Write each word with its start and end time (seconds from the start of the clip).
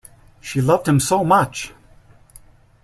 She 0.39 0.61
loved 0.61 0.87
him 0.87 0.99
so 0.99 1.23
much! 1.23 1.73